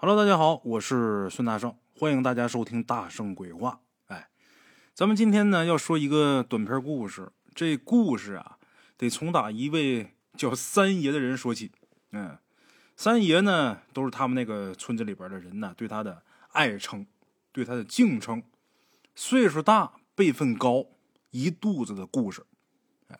[0.00, 3.80] Hello，大家好，我是孙大圣，欢迎大家收听大圣鬼话。
[4.06, 4.28] 哎，
[4.94, 8.58] 咱们今天呢要说一个短篇故事，这故事啊
[8.96, 11.72] 得从打一位叫三爷的人说起。
[12.12, 12.38] 嗯，
[12.94, 16.22] 三爷呢都是他们那个村子里边的人呢对他的
[16.52, 17.04] 爱称，
[17.50, 18.40] 对他的敬称。
[19.16, 20.86] 岁数大，辈分高，
[21.32, 22.46] 一肚子的故事。
[23.08, 23.18] 哎，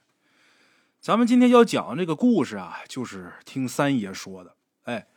[1.00, 4.54] 咱们今天要讲这个故事啊，就是听三爷说的。
[4.84, 5.08] 哎。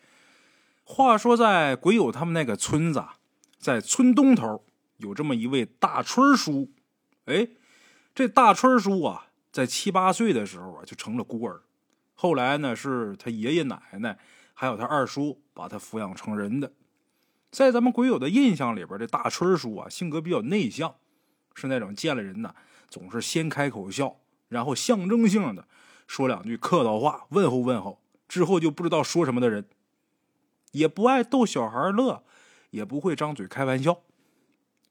[0.84, 3.04] 话说，在鬼友他们那个村子，
[3.58, 4.66] 在村东头
[4.98, 6.70] 有这么一位大春叔。
[7.26, 7.48] 哎，
[8.14, 11.62] 这大春叔啊，在七八岁的时候啊，就成了孤儿。
[12.14, 14.18] 后来呢，是他爷爷奶奶
[14.54, 16.74] 还有他二叔把他抚养成人的。
[17.52, 20.96] 在咱们鬼友的印象里边，这大春叔啊，性格比较内向，
[21.54, 22.54] 是那种见了人呢，
[22.90, 24.18] 总是先开口笑，
[24.50, 25.68] 然后象征性的
[26.06, 29.66] 说两句客套话，问候问候，之后就不知道说什么的人。
[30.72, 32.24] 也不爱逗小孩乐，
[32.70, 34.02] 也不会张嘴开玩笑，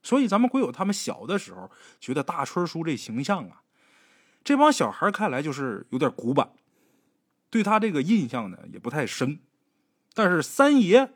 [0.03, 3.62] 所以咱们鬼友他们小的时候觉得大春叔这形象啊，
[4.45, 6.53] 这帮小孩看来就是有点古板，
[7.48, 9.41] 对他这个印象呢也不太深。
[10.12, 11.12] 但是三爷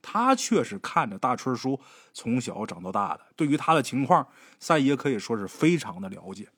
[0.00, 1.80] 他却是看着大春叔
[2.12, 4.26] 从小长到大的，对于他的情况，
[4.58, 6.48] 三爷可以说是非常的了解。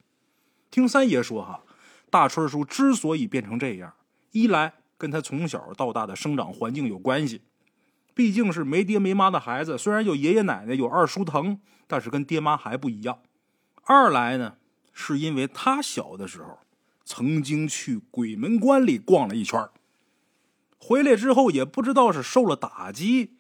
[0.71, 1.63] 听三爷说哈，
[2.11, 3.95] 大春叔之所以变成这样，
[4.31, 4.75] 一来。
[5.05, 7.43] 跟他从小到大的生长环境有关系，
[8.15, 13.21] 毕竟是没爹没妈的孩子，虽然有爷爷奶奶有二叔疼，但是跟爹妈还不一样。
[13.83, 14.57] 二来呢，
[14.95, 16.59] 是因为他小的时候
[17.05, 19.69] 曾经去鬼门关里逛了一圈，
[20.79, 23.37] 回来之后也不知道是受了打击，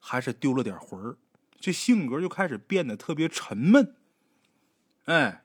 [0.00, 1.16] 还是丢了点魂儿，
[1.60, 3.94] 这性格就开始变得特别沉闷。
[5.04, 5.44] 哎，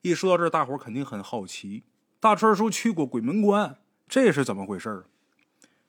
[0.00, 1.84] 一说到这，大伙肯定很好奇，
[2.18, 3.76] 大春叔去过鬼门关。
[4.10, 5.04] 这是怎么回事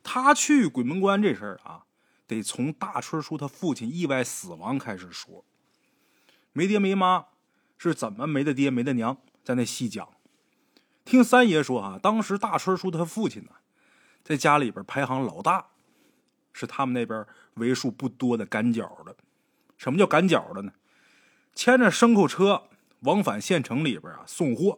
[0.03, 1.85] 他去鬼门关这事儿啊，
[2.27, 5.43] 得从大春叔他父亲意外死亡开始说。
[6.53, 7.25] 没爹没妈
[7.79, 10.07] 是怎么没的爹没的娘，在那细讲。
[11.03, 13.53] 听三爷说啊，当时大春叔他父亲呢，
[14.23, 15.69] 在家里边排行老大，
[16.53, 19.15] 是他们那边为数不多的赶脚的。
[19.77, 20.73] 什么叫赶脚的呢？
[21.55, 24.77] 牵着牲口车往返县城里边啊送货，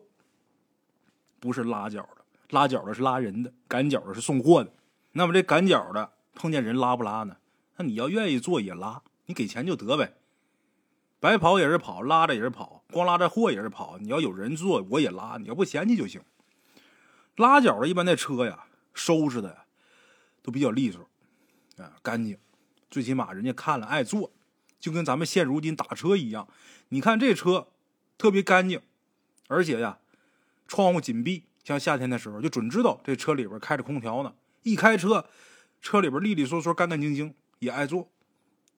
[1.42, 2.22] 不是拉脚的。
[2.53, 4.72] 拉脚的是拉人的，赶脚的是送货的。
[5.14, 7.38] 那么这赶脚的碰见人拉不拉呢？
[7.78, 10.14] 那你要愿意做也拉，你给钱就得呗。
[11.19, 13.97] 白跑也是跑，拉着也是跑，光拉着货也是跑。
[13.97, 16.22] 你要有人做，我也拉，你要不嫌弃就行。
[17.36, 19.66] 拉脚的一般那车呀，收拾的
[20.44, 21.02] 都比较利索，
[21.78, 22.38] 啊，干净，
[22.91, 24.31] 最起码人家看了爱坐，
[24.80, 26.47] 就跟咱们现如今打车一样。
[26.90, 27.70] 你看这车
[28.16, 28.80] 特别干净，
[29.47, 29.97] 而且呀，
[30.68, 31.46] 窗户紧闭。
[31.63, 34.34] 像夏天的时候，就准知道这车里边开着空调呢。
[34.63, 35.25] 一开车，
[35.81, 38.09] 车里边利利索索、干干净净，也爱坐。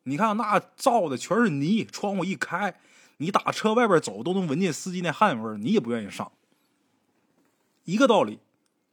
[0.03, 2.79] 你看那造的全是泥，窗户一开，
[3.17, 6.31] 你打车外边走都能闻见司机那汗味你也不愿意上。
[7.85, 8.39] 一个道理，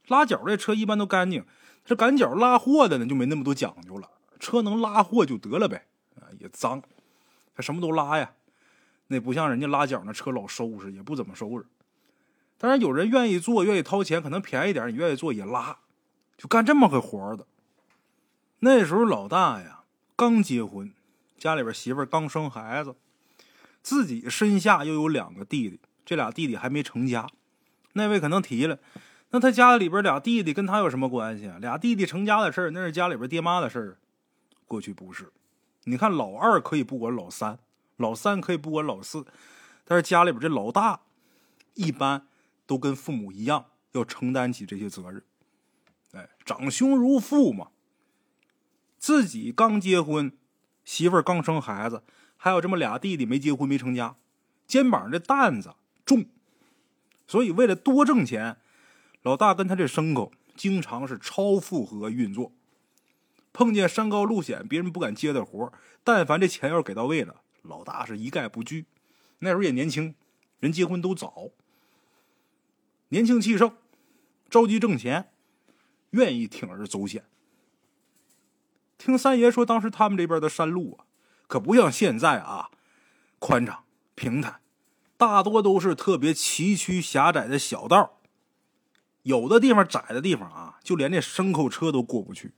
[0.09, 1.45] 拉脚这车一般都干净，
[1.85, 4.09] 这赶脚拉货的呢就没那么多讲究了。
[4.41, 5.87] 车能拉货就得了呗，
[6.17, 6.83] 啊，也脏，
[7.55, 8.33] 他什么都拉呀。
[9.09, 11.67] 那不像人家拉脚那车老收拾，也不怎么收拾。
[12.63, 15.79] 当然，有人愿意做，愿意掏钱，可能便宜点，你愿意做也拉，
[16.39, 17.45] 就干这么个活的。
[18.61, 19.81] 那时候老大呀
[20.15, 20.93] 刚结婚，
[21.37, 22.95] 家里边媳妇刚生孩子，
[23.83, 27.27] 自己身下又有两个弟弟，这俩弟弟还没成家。
[27.95, 28.79] 那位可能提了，
[29.31, 31.59] 那他家里边俩弟弟跟他有什么关系啊？
[31.61, 33.99] 俩弟弟成家的事儿，那是家里边爹妈的事儿。
[34.69, 35.33] 过去不是，
[35.83, 37.59] 你看老二可以不管老三，
[37.97, 39.27] 老三可以不管老四，
[39.85, 41.01] 但是家里边这老大
[41.75, 42.25] 一般。
[42.67, 45.23] 都跟父母一样，要承担起这些责任。
[46.13, 47.69] 哎，长兄如父嘛。
[48.99, 50.37] 自己刚结婚，
[50.85, 52.05] 媳妇儿刚生孩子，
[52.37, 54.17] 还有这么俩弟弟没结婚没成家，
[54.67, 55.75] 肩膀这担子
[56.05, 56.27] 重。
[57.27, 58.59] 所以为了多挣钱，
[59.23, 62.53] 老大跟他这牲口经常是超负荷运作。
[63.53, 65.73] 碰见山高路险，别人不敢接的活
[66.05, 68.87] 但凡这钱要是给到位了，老大是一概不拒。
[69.41, 70.15] 那时候也年轻，
[70.61, 71.51] 人结婚都早。
[73.13, 73.77] 年轻气盛，
[74.49, 75.31] 着急挣钱，
[76.13, 77.27] 愿意铤而走险。
[78.97, 81.05] 听三爷说，当时他们这边的山路啊，
[81.47, 82.71] 可不像现在啊，
[83.39, 84.63] 宽敞平坦，
[85.19, 88.19] 大多都是特别崎岖狭窄的小道。
[89.25, 92.55] 有的地方窄的地方啊，就连这牲口车都过不去。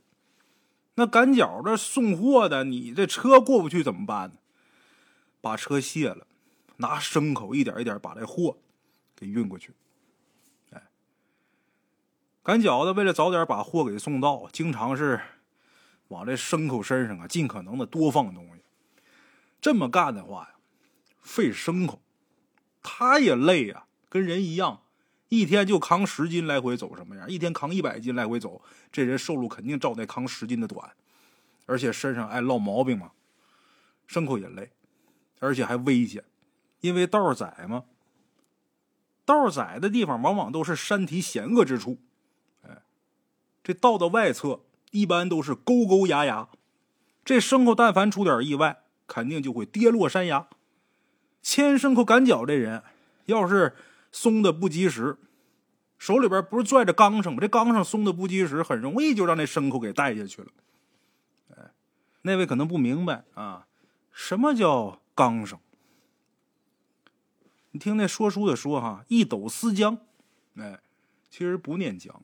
[0.94, 4.36] 那赶脚的送货的，你这车过不去怎么办呢？
[5.40, 6.28] 把车卸了，
[6.76, 8.58] 拿牲口一点一点把这货
[9.16, 9.72] 给运过去。
[12.44, 15.18] 赶脚的为了早点把货给送到，经常是
[16.08, 18.62] 往这牲口身上啊尽可能的多放东西。
[19.62, 20.48] 这么干的话呀，
[21.22, 22.02] 费牲口，
[22.82, 24.82] 他也累呀，跟人一样，
[25.30, 27.26] 一天就扛十斤来回走什么样？
[27.30, 28.60] 一天扛一百斤来回走，
[28.92, 30.92] 这人瘦路肯定照那扛十斤的短，
[31.64, 33.12] 而且身上爱落毛病嘛，
[34.06, 34.70] 牲口也累，
[35.40, 36.22] 而且还危险，
[36.82, 37.84] 因为道窄嘛。
[39.24, 41.96] 道窄的地方往往都是山体险恶之处，
[43.64, 44.60] 这道的外侧
[44.92, 46.48] 一般都是沟沟崖崖，
[47.24, 50.48] 这牲口但凡出点意外，肯定就会跌落山崖。
[51.42, 52.82] 牵牲口赶脚这人，
[53.24, 53.74] 要是
[54.12, 55.18] 松的不及时，
[55.98, 57.38] 手里边不是拽着钢绳吗？
[57.40, 60.48] 这钢绳松的不及时，很容易就让那牲口给带下去了。
[61.56, 61.70] 哎，
[62.22, 63.66] 那位可能不明白啊，
[64.12, 65.58] 什么叫钢绳？
[67.72, 69.98] 你听那说书的说哈，一斗丝浆，
[70.56, 70.80] 哎，
[71.28, 72.22] 其实不念江，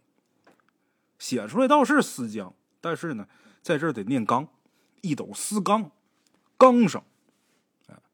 [1.21, 3.29] 写出来倒是丝浆，但是呢，
[3.63, 4.49] 在这儿得念钢，
[5.03, 5.93] 一斗丝钢，
[6.59, 7.01] 钢绳。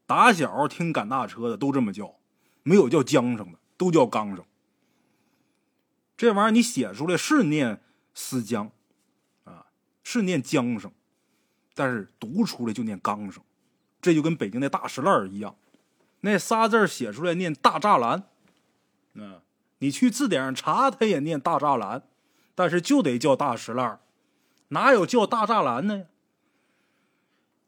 [0.08, 2.14] 打小听赶大车的都这么叫，
[2.62, 4.44] 没有叫缰绳的，都叫钢绳。
[6.16, 7.82] 这玩意儿你写出来是念
[8.14, 8.70] 丝浆，
[9.42, 9.66] 啊，
[10.04, 10.92] 是念缰绳，
[11.74, 13.42] 但是读出来就念钢绳，
[14.00, 15.56] 这就跟北京那大石烂一样。
[16.20, 18.28] 那仨字写出来念大栅栏，
[19.14, 19.42] 啊，
[19.78, 22.04] 你去字典上查，他也念大栅栏，
[22.56, 24.00] 但是就得叫大石烂
[24.68, 26.06] 哪有叫大栅栏呢？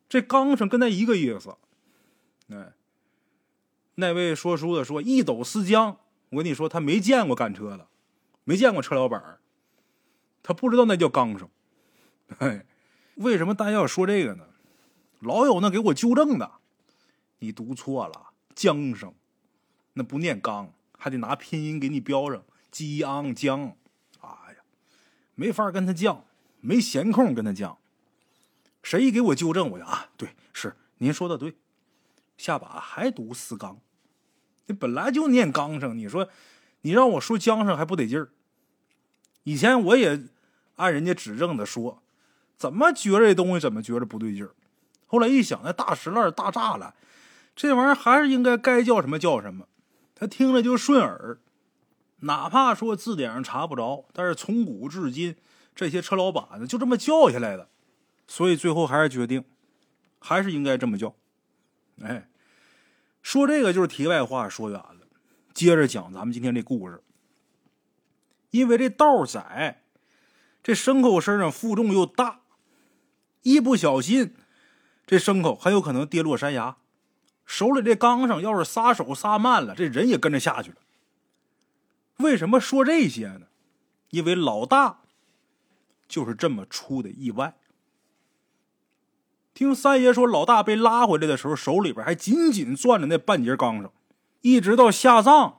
[0.09, 1.57] 这钢绳跟那一个意思。
[2.49, 2.73] 哎，
[3.95, 5.99] 那位说书的说一斗四江，
[6.31, 7.87] 我跟你说，他没见过赶车的，
[8.43, 9.39] 没见过车老板
[10.43, 11.49] 他不知道那叫钢绳。
[12.39, 12.65] 哎，
[13.17, 14.47] 为什么大家要说这个呢？
[15.21, 16.53] 老有那给我纠正的，
[17.41, 18.31] 你读错了。
[18.57, 19.15] 缰绳，
[19.93, 22.43] 那不念钢，还得拿拼音给你标上。
[22.71, 23.77] 激昂江，哎呀，
[25.39, 26.23] 没法跟他犟，
[26.61, 27.77] 没闲空跟他犟。
[28.83, 31.55] 谁给我纠正，我就啊，对，是您说的对。
[32.37, 33.79] 下把还读四钢，
[34.67, 36.29] 你本来就念钢绳，你说
[36.81, 38.31] 你让我说缰绳还不得劲儿。
[39.45, 40.25] 以前我也
[40.75, 42.03] 按人家指正的说，
[42.57, 44.51] 怎么觉着这东西怎么觉着不对劲儿。
[45.07, 46.93] 后来一想，那大石烂、大栅栏。
[47.55, 49.69] 这玩意儿还是应该该叫什么叫什么，
[50.17, 51.39] 他听着就顺耳。
[52.21, 55.37] 哪怕说字典上查不着，但是从古至今，
[55.75, 57.69] 这些车老板子就这么叫下来的，
[58.27, 59.45] 所以最后还是决定，
[60.19, 61.15] 还是应该这么叫。
[62.03, 62.29] 哎，
[63.23, 65.07] 说这个就是题外话，说远了。
[65.55, 67.03] 接着讲咱们今天这故事，
[68.51, 69.83] 因为这道窄，
[70.63, 72.41] 这牲口身上负重又大，
[73.43, 74.35] 一不小心，
[75.07, 76.77] 这牲口很有可能跌落山崖。
[77.47, 80.77] 手里这钢绳要是撒手撒慢了，这人也跟着下去了。
[82.19, 83.47] 为什么说这些呢？
[84.11, 85.01] 因为老大
[86.09, 87.57] 就是这么出的意外。
[89.55, 93.91] 听三爷说，老大被拉回来的时候，手里边还紧紧攥着那半截钢绳，
[94.41, 95.57] 一直到下葬，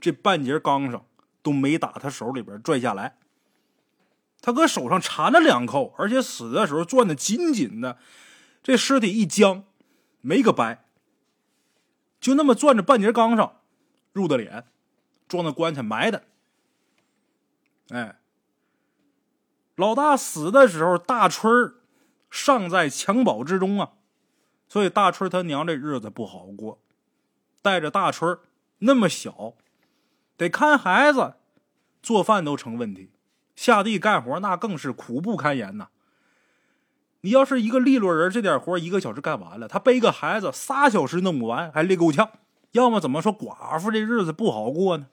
[0.00, 1.04] 这半截钢绳
[1.42, 3.18] 都没打他手里边拽下来。
[4.40, 7.98] 他搁手上缠了两扣，而且死的时候攥的紧紧的，
[8.62, 9.64] 这尸体一僵，
[10.20, 10.84] 没个掰。
[12.20, 13.50] 就那么攥着半截钢绳，
[14.12, 14.64] 入的脸，
[15.32, 16.24] 装的棺材埋的。
[17.88, 18.16] 哎，
[19.74, 21.74] 老大死的时候，大春
[22.30, 23.92] 尚在襁褓之中啊，
[24.68, 26.78] 所以大春他娘这日子不好过，
[27.62, 28.38] 带着大春
[28.80, 29.54] 那么小，
[30.36, 31.34] 得看孩子，
[32.02, 33.10] 做饭都成问题，
[33.56, 35.88] 下地干活那更是苦不堪言呐。
[37.22, 42.30] 你要是一个利落人，这点活一个小时干完了，他背个孩子仨小时弄不完，还累够呛。
[42.72, 45.06] 要么怎么说寡妇这日子不好过呢？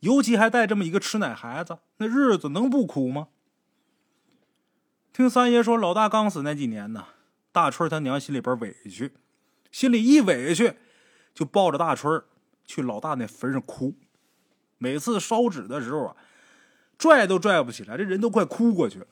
[0.00, 3.28] 尤其还带这么一个吃奶孩子，那日子能不苦吗？
[5.12, 7.06] 听三爷说，老大刚死那几年呢，
[7.50, 9.12] 大春他娘心里边委屈，
[9.72, 10.74] 心里一委屈，
[11.34, 12.22] 就抱着大春
[12.64, 13.94] 去老大那坟上哭。
[14.78, 16.16] 每次烧纸的时候啊，
[16.96, 19.06] 拽都拽不起来，这人都快哭过去了。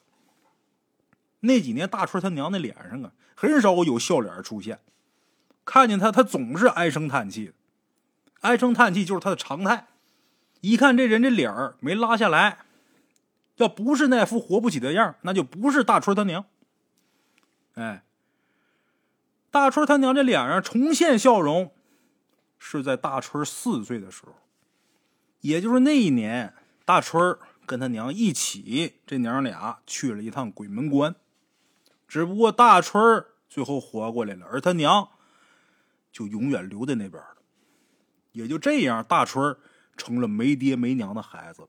[1.40, 4.78] 那几年，大春他娘那脸上啊，很少有笑脸出现。
[5.64, 7.52] 看见他，他总是唉声叹气的，
[8.42, 9.88] 唉声叹气就是他的常态。
[10.60, 12.58] 一看这人这脸儿没拉下来，
[13.56, 16.44] 要不是那副活不起的样那就不是大春他娘。
[17.74, 18.04] 哎，
[19.50, 21.72] 大春他娘这脸上重现笑容，
[22.58, 24.34] 是在大春四岁的时候，
[25.40, 31.14] 也就是那一年，大春跟他娘一起，这娘俩去了一趟鬼门关。
[32.08, 35.08] 只不过大春最后活过来了，而他娘
[36.12, 37.36] 就永远留在那边了。
[38.32, 39.56] 也就这样，大春
[39.96, 41.68] 成了没爹没娘的孩子。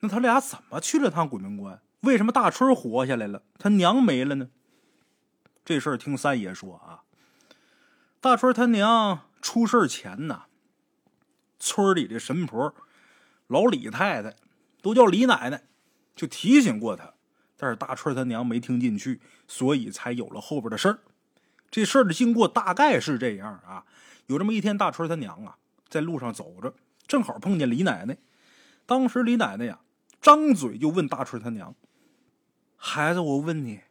[0.00, 1.80] 那他俩怎么去了趟鬼门关？
[2.00, 4.50] 为什么大春活下来了，他娘没了呢？
[5.64, 7.02] 这事儿听三爷说啊，
[8.20, 10.44] 大春他娘出事前呢，
[11.58, 12.74] 村里的神婆
[13.48, 14.36] 老李太太
[14.80, 15.64] 都叫李奶奶，
[16.14, 17.14] 就提醒过他，
[17.56, 20.98] 但是大春他娘没听进去，所以才有了后边的事儿。
[21.68, 23.84] 这事儿的经过大概是这样啊，
[24.26, 25.56] 有这么一天，大春他娘啊
[25.88, 26.74] 在路上走着，
[27.06, 28.18] 正好碰见李奶奶。
[28.84, 29.80] 当时李奶奶呀，
[30.20, 31.74] 张嘴就问大春他娘
[32.76, 33.82] ：“孩子，我问你。”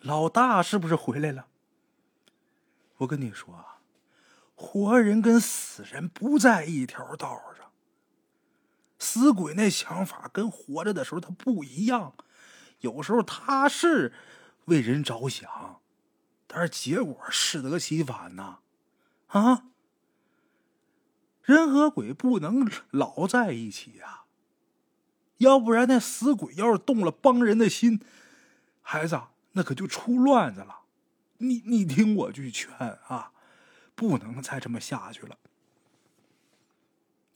[0.00, 1.46] 老大是不是回来了？
[2.98, 3.80] 我跟你说啊，
[4.54, 7.70] 活人跟死人不在一条道上。
[8.98, 12.14] 死鬼那想法跟活着的时候他不一样，
[12.80, 14.12] 有时候他是
[14.66, 15.80] 为人着想，
[16.46, 18.58] 但是结果适得其反呐！
[19.28, 19.68] 啊，
[21.44, 24.24] 人和鬼不能老在一起呀，
[25.38, 28.00] 要不然那死鬼要是动了帮人的心，
[28.82, 29.20] 孩子。
[29.56, 30.80] 那可就出乱子了，
[31.38, 33.30] 你你听我句劝啊，
[33.94, 35.38] 不能再这么下去了。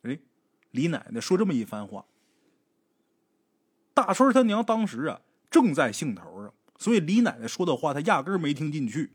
[0.02, 0.18] 哎，
[0.72, 2.06] 李奶奶说这么一番话，
[3.94, 9.12] 大春他娘当时啊正在兴头上，所以李奶奶说的话他压根没听进去。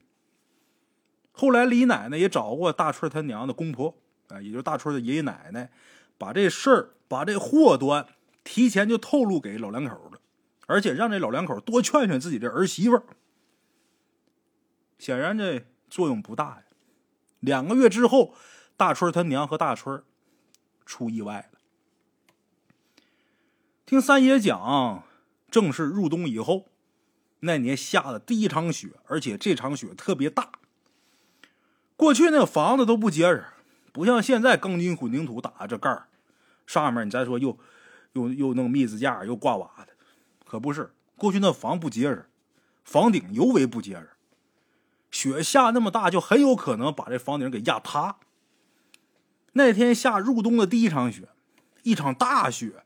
[1.33, 3.97] 后来李奶奶也找过大春他娘的公婆
[4.29, 5.69] 啊，也就是大春的爷爷奶奶，
[6.17, 8.07] 把这事儿把这祸端
[8.43, 10.19] 提前就透露给老两口了。
[10.65, 13.03] 而且让这老两口多劝劝自己的儿媳妇儿，
[14.97, 16.63] 显然这作用不大呀。
[17.41, 18.33] 两个月之后，
[18.77, 20.01] 大春他娘和大春
[20.85, 21.59] 出意外了。
[23.85, 25.03] 听三爷讲，
[25.51, 26.69] 正是入冬以后，
[27.41, 30.53] 那年下的第一场雪，而且这场雪特别大。
[31.97, 33.45] 过去那个房子都不结实，
[33.93, 36.07] 不像现在钢筋混凝土打的这盖儿，
[36.65, 37.57] 上面你再说又
[38.13, 39.93] 又又弄密字架，又挂瓦的。
[40.43, 42.27] 可不是，过去那房不结实，
[42.83, 44.09] 房顶尤为不结实。
[45.11, 48.17] 雪下那么大，就很有可能把这房顶给压塌。
[49.53, 51.29] 那天下入冬的第一场雪，
[51.83, 52.83] 一场大雪，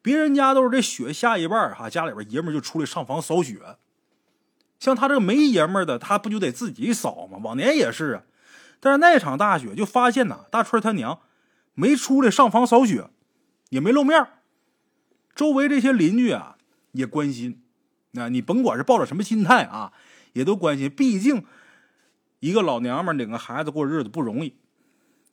[0.00, 3.60] 别人家都是这雪下一半哈，家里边爷们就出来上房扫雪。
[4.78, 7.40] 像他这个没爷们的，他不就得自己扫吗？
[7.42, 8.22] 往年也是啊。
[8.84, 11.20] 但是那场大雪，就发现呐，大春他娘
[11.72, 13.08] 没出来上房扫雪，
[13.70, 14.28] 也没露面。
[15.34, 16.58] 周围这些邻居啊。
[16.92, 17.60] 也关心，
[18.12, 19.92] 那你甭管是抱着什么心态啊，
[20.34, 20.88] 也都关心。
[20.88, 21.44] 毕竟
[22.38, 24.54] 一个老娘们领个孩子过日子不容易。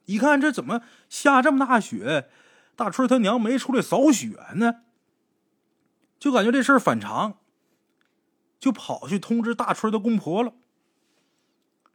[0.06, 2.28] 一看这怎么下这么大雪，
[2.76, 4.78] 大春他娘没出来扫雪呢，
[6.18, 7.38] 就感觉这事儿反常，
[8.60, 10.54] 就跑去通知大春的公婆了。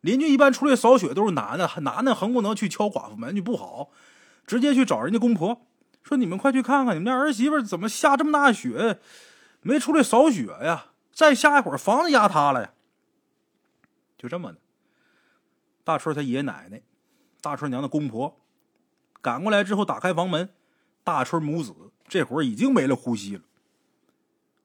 [0.01, 3.91] 邻居一般出来扫雪都是男的，男的横不能去敲寡妇门就不好，
[4.47, 5.67] 直接去找人家公婆
[6.03, 9.01] 说：“你们快去看看，你们家儿媳妇怎么下这么大雪？”
[9.63, 12.71] 没出来扫雪呀，再下一会儿房子压塌了呀。
[14.17, 14.59] 就这么的，
[15.83, 16.83] 大春他爷爷奶奶、
[17.41, 18.39] 大春娘的公婆
[19.21, 20.51] 赶过来之后，打开房门，
[21.03, 21.75] 大春母子
[22.07, 23.43] 这会儿已经没了呼吸了。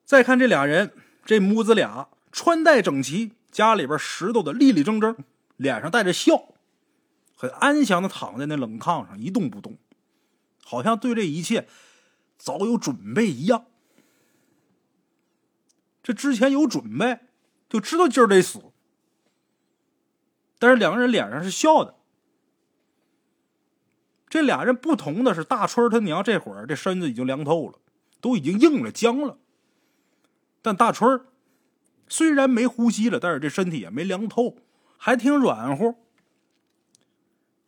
[0.05, 0.93] 再看这俩人，
[1.25, 5.15] 这母子俩穿戴整齐，家里边拾掇的立立正正，
[5.57, 6.53] 脸上带着笑，
[7.35, 9.77] 很安详的躺在那冷炕上一动不动，
[10.63, 11.67] 好像对这一切
[12.37, 13.65] 早有准备一样。
[16.01, 17.19] 这之前有准备，
[17.69, 18.59] 就知道今儿得死。
[20.57, 21.95] 但是两个人脸上是笑的。
[24.29, 27.79] 这俩人不同的是，大春他娘这会儿这身子已经凉透了，
[28.21, 29.37] 都已经硬了僵了。
[30.61, 31.25] 但大春
[32.11, 34.57] 虽然没呼吸了，但是这身体也没凉透，
[34.97, 35.95] 还挺软乎。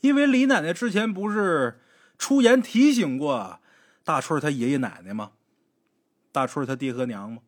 [0.01, 1.79] 因为李奶奶之前不是
[2.17, 3.61] 出言提醒过
[4.03, 5.31] 大春他爷爷奶奶吗？
[6.33, 7.41] 大春他爹和娘吗？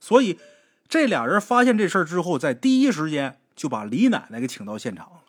[0.00, 0.40] 所以，
[0.88, 5.22] 这俩人发现这事儿之后，在第一时间就把李奶奶给请到现场了。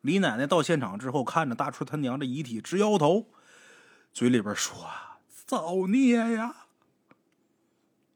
[0.00, 3.26] 李奶奶到现场之后，看着大春他娘的遗体，直摇头，
[4.14, 4.88] 嘴里边说
[5.44, 6.56] ：“造孽呀！”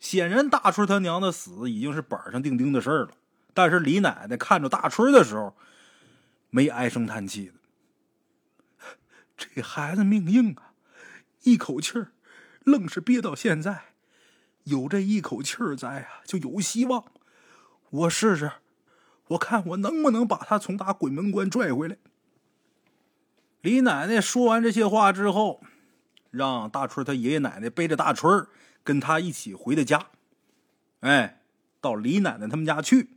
[0.04, 3.12] 显然，大春他娘的死已经是板上钉钉的事儿了。
[3.54, 5.56] 但是，李奶奶看着大春的时候，
[6.50, 7.54] 没唉声叹气的。
[9.34, 10.74] 这孩子命硬啊，
[11.44, 12.12] 一口气儿，
[12.64, 13.94] 愣是憋到现在。
[14.64, 17.06] 有这一口气儿在啊，就有希望。
[17.88, 18.52] 我试试，
[19.28, 21.96] 我看我能不能把他从打鬼门关拽回来。
[23.62, 25.62] 李奶奶说完这些话之后，
[26.30, 28.46] 让大春他爷爷奶奶背着大春
[28.84, 30.10] 跟他一起回的家。
[31.00, 31.42] 哎，
[31.80, 33.10] 到李奶奶他们家去。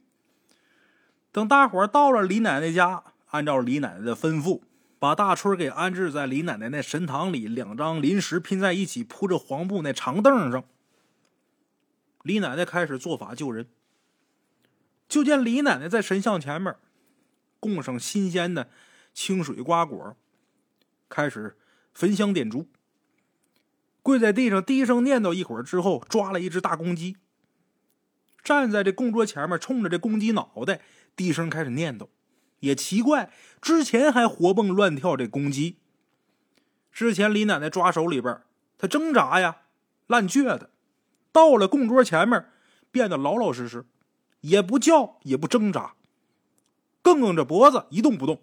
[1.32, 4.62] 等大伙到了李奶奶家，按照李奶奶的吩咐，
[4.98, 10.64] 把大春给安置在李奶奶那神堂里两张临时拼在一起、铺着黄布那长凳上。
[12.24, 13.68] 李奶奶开始做法救人。
[15.08, 16.76] 就见李奶奶在神像前面
[17.60, 18.70] 供上新鲜的
[19.14, 20.18] 清水瓜果，
[21.08, 21.56] 开始
[21.94, 22.68] 焚香点烛，
[24.08, 27.18] 跪在地上低声念叨一会儿之后，抓了一只大公鸡，
[28.42, 30.80] 站在这供桌前面，冲着这公鸡脑袋
[31.14, 32.08] 低声开始念叨。
[32.62, 33.30] 也奇怪，
[33.62, 35.80] 之前还活蹦乱跳这公鸡，
[36.90, 38.40] 之前李奶奶抓手里边，
[38.78, 39.64] 它挣扎呀，
[40.08, 40.70] 烂倔的，
[41.34, 42.46] 到了供桌前面，
[42.90, 43.86] 变得老老实实。
[44.40, 45.96] 也不叫，也不挣扎，
[47.02, 48.42] 梗梗着脖子一动不动，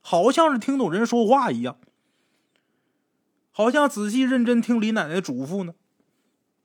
[0.00, 1.76] 好像是听懂人说话一样，
[3.52, 5.74] 好像仔细认真听李奶奶嘱咐呢。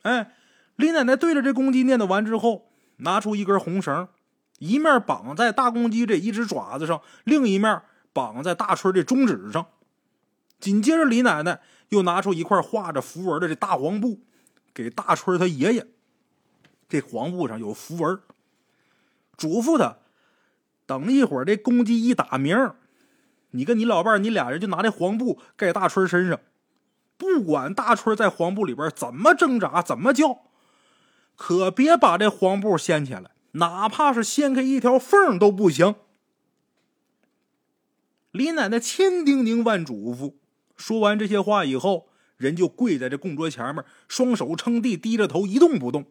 [0.01, 0.33] 哎，
[0.75, 4.07] 李奶奶对着这公鸡念叨完之后，拿出一根红绳，
[4.59, 7.81] 一面绑在大公鸡这一只爪子上，另一面
[8.13, 9.67] 绑在大春的中指上。
[10.59, 14.21] 紧接着，李奶奶又拿出一块画着符文的这大黄布，
[14.73, 15.85] 给大春他爷爷。
[16.89, 18.19] 这黄布上有符文，
[19.35, 19.97] 嘱咐他
[20.85, 22.71] 等一会儿这公鸡一打鸣，
[23.51, 26.39] 你跟你老伴，你俩人就拿这黄布盖大春身上，
[27.17, 30.43] 不管大春在黄布里边怎么挣扎，怎么叫，
[31.35, 35.95] 可别把这黄布掀起来，哪怕是掀开一条缝都不行。
[38.31, 40.35] 李奶奶千叮咛万嘱咐，
[40.75, 46.05] 说完这些话以后，人就跪在这供桌前面，双手撑地，低着头一动不动。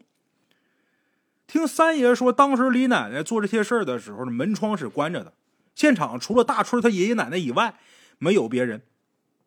[1.46, 5.34] 听三爷说，当时李奶奶做这些事儿的时候，门窗是关着的，
[5.76, 7.78] 现场除了大春他爷爷奶奶以外，
[8.18, 8.82] 没有别人。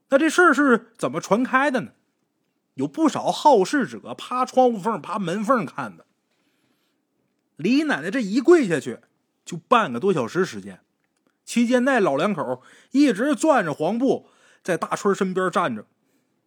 [0.09, 1.91] 那这事儿是怎么传开的呢？
[2.75, 6.05] 有不少好事者趴窗户缝、趴门缝看的。
[7.55, 8.99] 李奶奶这一跪下去，
[9.43, 10.79] 就半个多小时时间，
[11.43, 12.61] 期间那老两口
[12.91, 14.29] 一直攥着黄布，
[14.63, 15.85] 在大春身边站着，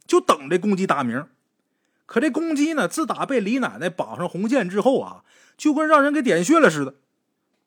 [0.06, 1.26] 就等这公鸡打鸣。
[2.06, 5.24] 可这公鸡呢，自打被李奶奶绑上红线之后啊。
[5.58, 6.94] 就跟让人给点穴了似的，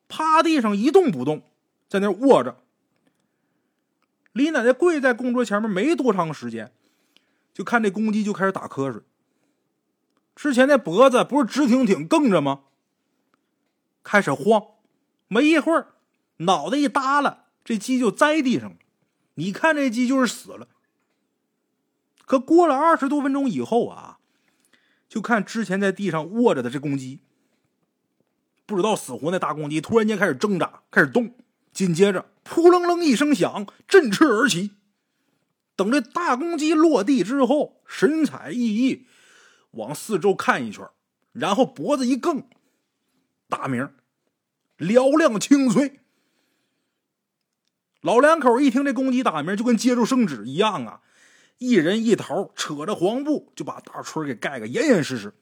[0.06, 1.44] 趴地上一动不动，
[1.88, 2.62] 在那卧着。
[4.36, 6.70] 李奶奶跪在供桌前面没多长时间，
[7.54, 9.00] 就看这公鸡就开始打瞌睡。
[10.34, 12.64] 之前那脖子不是直挺挺梗着吗？
[14.04, 14.62] 开始晃，
[15.28, 15.94] 没一会儿，
[16.36, 18.76] 脑袋一耷拉，这鸡就栽地上了。
[19.36, 20.68] 你看这鸡就是死了。
[22.26, 24.18] 可过了二十多分钟以后啊，
[25.08, 27.20] 就看之前在地上卧着的这公鸡。
[28.66, 31.32] 不知道死活那大公鸡突然间开始挣扎，开始动，
[31.76, 34.70] 紧接着扑棱棱一声响，振翅而起。
[35.76, 39.02] 等这大公鸡落地之后，神采奕奕，
[39.72, 40.88] 往四周看一圈，
[41.32, 42.48] 然后脖子一梗，
[43.46, 43.90] 大鸣，
[44.78, 46.00] 嘹亮清脆。
[48.00, 51.02] 老两口一听这公鸡打鸣，就跟接住圣旨一样啊，
[51.58, 55.34] 一人一头，扯着黄布就把大春给盖个严严实实。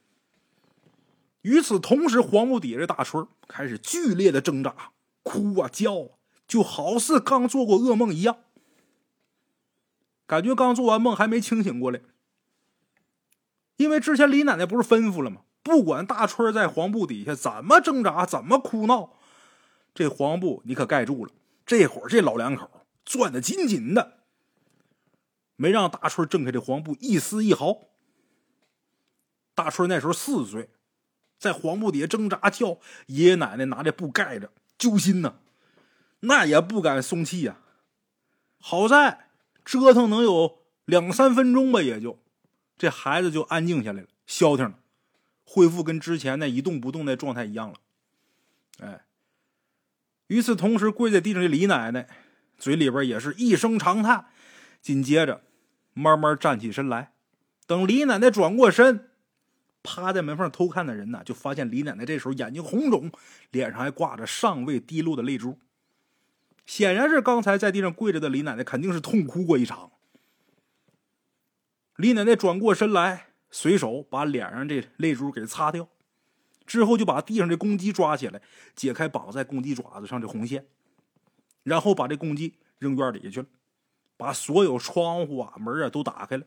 [1.43, 4.91] 与此同时，黄布底下这大春开始剧烈的挣扎、
[5.23, 6.14] 哭啊叫啊，
[6.47, 8.37] 就好似刚做过噩梦一样，
[10.27, 12.01] 感觉刚做完梦还没清醒过来。
[13.77, 15.41] 因为之前李奶奶不是吩咐了吗？
[15.63, 19.13] 不管大春在黄布底下怎么挣扎、怎么哭闹，
[19.93, 21.31] 这黄布你可盖住了。
[21.65, 22.69] 这会儿这老两口
[23.03, 24.19] 攥得紧紧的，
[25.55, 27.79] 没让大春挣开这黄布一丝一毫。
[29.55, 30.69] 大春那时候四岁。
[31.37, 35.39] 在黄布底下挣扎叫，爷爷奶奶拿这布盖着，揪心呢，
[36.25, 37.57] 那也不敢松气呀。
[38.59, 39.27] 好在
[39.63, 42.19] 折腾能有两三分钟吧，也就
[42.77, 44.79] 这孩子就安静下来了，消停了，
[45.43, 47.75] 恢复跟之前那一动不动的状态一样了。
[48.79, 49.05] 哎，
[50.27, 52.07] 与此同时，跪在地上的李奶奶
[52.57, 54.27] 嘴里边也是一声长叹，
[54.81, 55.43] 紧接着
[55.93, 57.13] 慢慢站起身来。
[57.65, 59.09] 等李奶奶转过身。
[59.87, 63.11] 趴在门缝偷看的人呢，就发现李奶奶这时候眼睛红肿，
[63.51, 65.59] 脸上还挂着尚未滴落的泪珠，
[66.65, 69.91] 显然是刚才在地上跪着的李奶奶肯定是痛哭过一场。
[71.95, 75.87] 李奶奶转过身来，随手把脸上这泪珠给擦掉，
[76.65, 78.41] 之后就把地上这公鸡抓起来，
[78.75, 80.67] 解开绑在公鸡爪子上的红线，
[81.63, 83.47] 然后把这公鸡扔院里去了，
[84.17, 86.45] 把所有窗户啊门啊都打开了。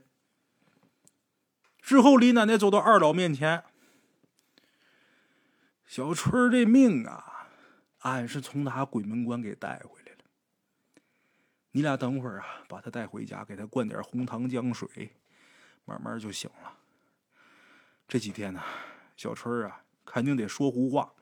[1.81, 3.65] 之后，李奶奶走到二老面前
[5.87, 7.49] ：“小春这命啊，
[8.01, 9.98] 俺是从他鬼门关给带回来。
[11.71, 15.13] 你俩等会儿啊，把他带回家，给他灌点红糖姜水，
[15.85, 16.73] 慢慢就醒了。
[18.07, 18.63] 这几天呢，
[19.17, 21.13] 小春啊，肯定得说胡话。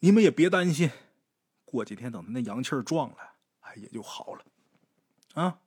[0.00, 0.90] 你们也别担心，
[1.64, 3.16] 过几天等他那阳气儿壮了，
[3.60, 4.44] 哎，也就好了。
[5.34, 5.60] 啊，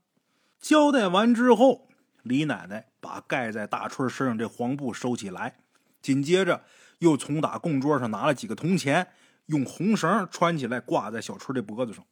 [0.60, 1.88] 交代完之后。”
[2.24, 5.60] 李奶奶把盖在大春身上这黄布收起来，
[6.02, 6.64] 紧接着
[7.00, 9.12] 又从打供桌上拿了几个铜钱，
[9.48, 12.06] 用红绳穿起来挂在小春的脖子上，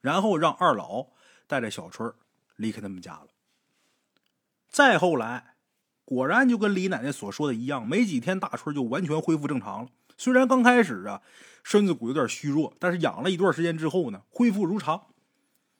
[0.00, 1.08] 然后让二老
[1.46, 2.12] 带着小春
[2.56, 3.28] 离开他们家了。
[4.68, 5.54] 再后来，
[6.04, 9.90] 果然就跟李奶奶所说的一样，没几天大春就完全恢复正常了。
[10.16, 11.22] 虽然刚开始啊
[11.62, 15.06] 身子骨有点虚弱，但是养了一段时间之后呢，恢复如常。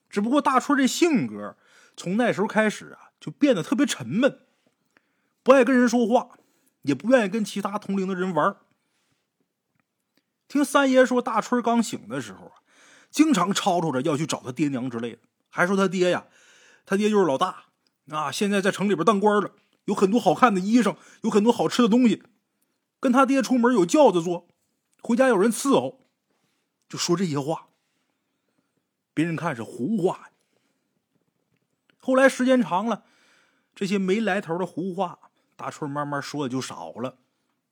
[0.09, 1.56] 只不过大春这性格
[1.96, 4.40] 从那时候开始啊就变得特别沉闷，
[5.42, 6.30] 不爱跟人说话，
[6.83, 8.56] 也不愿意跟其他同龄的人玩。
[10.48, 12.60] 听三爷说，大春刚醒的时候啊，
[13.11, 15.18] 经常吵吵着要去找他爹娘之类的，
[15.49, 16.27] 还说他爹呀，
[16.87, 17.64] 他爹就是老大。
[18.09, 19.53] 啊，现在在城里边当官了，
[19.85, 22.23] 有很多好看的衣裳，有很多好吃的东西。
[22.99, 24.49] 跟他爹出门有轿子坐，
[25.01, 26.01] 回家有人伺候，
[26.88, 27.68] 就说这些话。
[29.14, 30.31] 别人看是胡话。
[31.99, 33.05] 后来时间长了，
[33.75, 35.18] 这些没来头的胡话，
[35.57, 37.18] 大春慢慢说的就少了。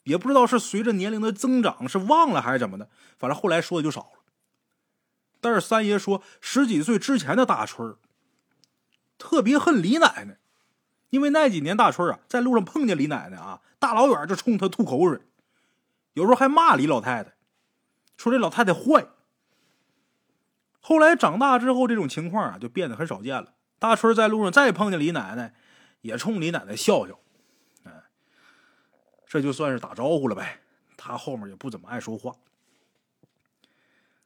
[0.05, 4.17] 也不知道是随着年龄的增长，是忘了还是怎么的，反正后来说的就少了。
[5.40, 7.96] 但是三爷说，十几岁之前的大春
[9.16, 10.38] 特别恨李奶奶，
[11.11, 15.20] 因为那几年大春啊，在路上碰见李奶奶啊，大老远就冲她吐口水，
[16.14, 17.35] 有时候还骂李老太太，
[18.16, 19.07] 说这老太太坏。
[20.81, 23.55] 后来长大之后，这种情况啊就变得很少见了。
[23.79, 25.55] 大春在路上再碰见李奶奶，
[26.01, 27.18] 也冲李奶奶笑笑，
[27.85, 27.92] 哎，
[29.27, 30.61] 这就算是打招呼了呗。
[30.96, 32.35] 他后面也不怎么爱说话。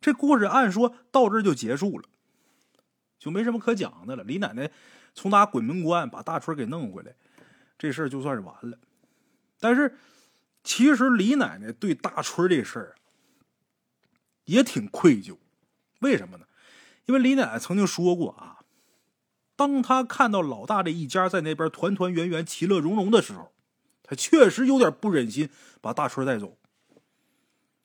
[0.02, 2.06] 这故事按说到这就结束了。
[3.18, 4.24] 就没什么可讲的了。
[4.24, 4.70] 李奶奶
[5.14, 7.14] 从打鬼门关把大春给弄回来，
[7.78, 8.76] 这事儿就算是完了。
[9.60, 9.96] 但是，
[10.64, 12.96] 其实李奶奶对大春这事儿
[14.46, 15.38] 也挺愧疚。
[16.00, 16.46] 为什么呢？
[17.06, 18.64] 因为李奶奶曾经说过啊，
[19.54, 23.52] 当她看到老大这一家在那边团团圆圆、其乐融融的时候，
[24.02, 25.48] 她确实有点不忍心
[25.80, 26.58] 把大春带走。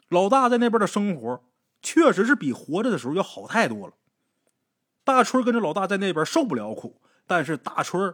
[0.10, 1.43] 老大在那边的生活
[1.82, 3.94] 确实是比活着的时候要好太多了。
[5.04, 8.13] 大春跟着老大在那边受不了苦，但是大春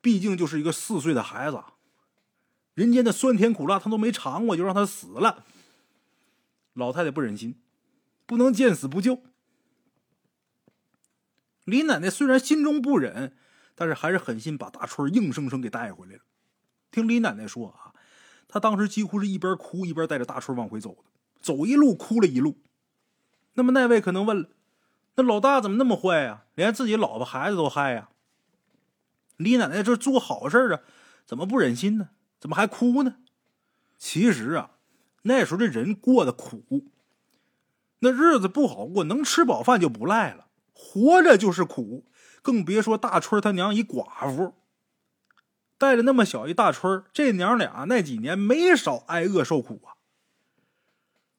[0.00, 1.62] 毕竟就是一个四岁的孩子，
[2.74, 5.44] 人间的酸甜苦辣他都没尝过，就让他死了。
[6.74, 7.56] 老太太不忍心，
[8.24, 9.20] 不能见死不救。
[11.64, 13.36] 李奶奶虽然心中不忍，
[13.74, 16.20] 但是还是狠心把大春硬生生给带回来了。
[16.92, 17.92] 听李奶奶说啊，
[18.46, 21.04] 她当时几乎是一边哭一边带着大春往回走的，
[21.40, 22.56] 走一路哭了一路。
[23.58, 24.48] 那么那位可能问了。
[25.16, 26.44] 那老大怎么那么坏呀？
[26.54, 28.10] 连自己老婆孩子都害呀！
[29.36, 30.80] 李奶奶这做好事啊，
[31.26, 32.10] 怎么不忍心呢？
[32.38, 33.16] 怎么还哭呢？
[33.98, 34.70] 其实啊，
[35.22, 36.86] 那时候这人过得苦，
[37.98, 40.46] 那日子不好过，能吃饱饭就不赖了。
[40.72, 42.06] 活着就是苦，
[42.40, 44.54] 更别说大春他娘一寡妇，
[45.76, 49.97] 带着那么小一大春，这娘俩那几年没少挨饿受苦啊。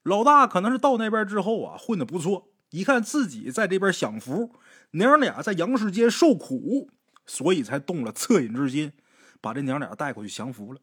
[0.03, 2.49] 老大可能是到那边之后啊，混的不错。
[2.71, 4.53] 一看自己在这边享福，
[4.91, 6.89] 娘俩在阳世间受苦，
[7.25, 8.93] 所以才动了恻隐之心，
[9.41, 10.79] 把这娘俩带过去享福了。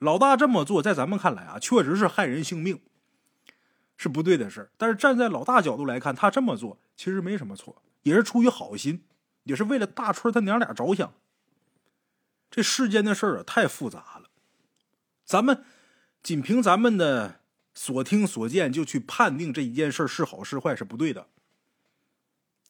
[0.00, 2.80] 老大这么做，在咱们看来啊，确实是害人性命，
[3.96, 9.04] 是不对的事但是站在老大角度来看，他这么做其实没什么错，也是出于好心，
[9.44, 11.12] 也是为了大春他娘俩着想。
[12.50, 14.28] 这世间的事儿啊，太复杂了，
[15.24, 15.64] 咱们
[16.20, 17.41] 仅凭咱们的。
[17.74, 21.26] 所听所见就去判定这一件事是好是坏是不对的。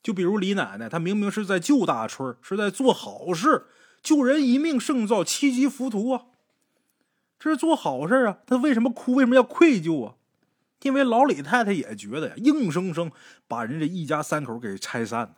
[0.02, 3.66] 就比如李奶奶，她明明是在救大春，是在做好事，
[4.02, 6.26] 救人一命胜造七级浮屠啊，
[7.38, 8.38] 这是做好事啊。
[8.46, 9.14] 她为什么哭？
[9.14, 10.14] 为什么要愧疚啊？
[10.82, 13.12] 因为老李太太也觉得呀，硬生生
[13.46, 15.36] 把人家一家三口给拆散了，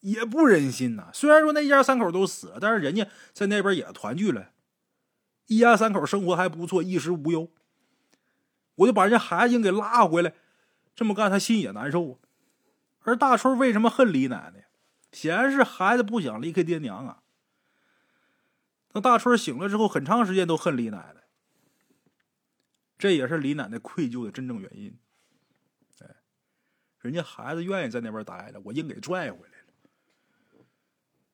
[0.00, 1.08] 也不忍心呐。
[1.14, 4.50] 虽然说那一家三口都死了，但是人家在那边也团聚了，
[5.46, 7.48] 一家三口生活还不错，衣食无忧。
[8.76, 10.34] 我就把人家孩子硬给拉回来，
[10.94, 12.18] 这么干他心也难受啊。
[13.02, 14.66] 而大春为什么恨李奶奶？
[15.12, 17.22] 显然是孩子不想离开爹娘啊。
[18.88, 21.24] 等大春醒了之后，很长时间都恨李奶奶，
[22.96, 24.98] 这也是李奶奶愧疚的真正原因。
[26.00, 26.06] 哎，
[27.00, 30.64] 人家孩子愿意在那边待着，我硬给拽回来了。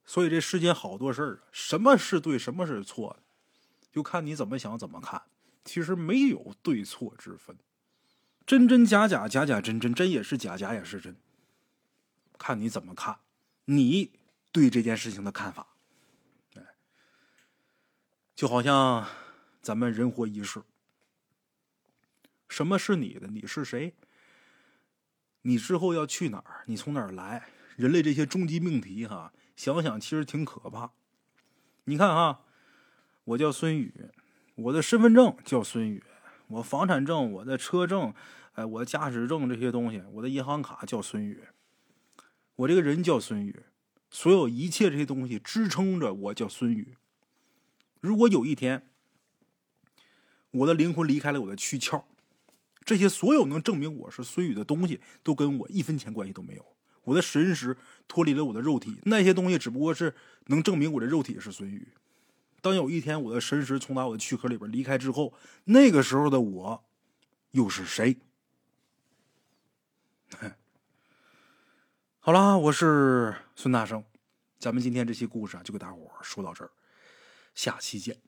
[0.05, 3.23] 所以这世间好多事儿，什么是对，什么是错的，
[3.93, 5.23] 就看你怎么想，怎么看。
[5.69, 7.55] 其实没有对错之分，
[8.47, 11.15] 真真假假，假假真真，真也是假，假也是真，
[12.39, 13.19] 看你怎么看，
[13.67, 14.11] 你
[14.51, 15.75] 对这件事情的看法。
[18.35, 19.07] 就好像
[19.61, 20.63] 咱们人活一世，
[22.49, 23.27] 什么是你的？
[23.27, 23.95] 你是谁？
[25.43, 26.65] 你之后要去哪儿？
[26.67, 27.47] 你从哪儿来？
[27.77, 30.93] 人类这些终极命题，哈，想想其实挺可怕。
[31.85, 32.47] 你看哈，
[33.25, 33.93] 我叫孙宇。
[34.59, 36.03] 我的身份证叫孙宇，
[36.49, 38.13] 我房产证、我的车证、
[38.55, 41.45] 哎，我的驾驶证这些东西，我的银行卡叫孙宇，
[42.57, 43.55] 我这个人叫孙宇，
[44.11, 46.97] 所有一切这些东西支撑着我叫孙宇。
[48.01, 48.89] 如果有一天
[50.51, 52.03] 我的灵魂离开了我的躯壳，
[52.85, 56.67] 这些所有能证明我是孙宇的东西都跟我一分钱关系都没有。
[57.05, 57.77] 我的神识
[58.09, 60.17] 脱离了我的肉体，那些东西只不过是
[60.47, 61.87] 能证明我的肉体是孙宇。
[62.69, 65.33] 当有一天我的神识从打我的躯壳里边离开之后，
[65.65, 66.85] 那个时候的我
[67.53, 68.19] 又是谁？
[72.21, 74.05] 好啦，我是孙大圣，
[74.59, 76.71] 咱们今天这期故事啊，就给大伙说到这儿，
[77.55, 78.28] 下期见。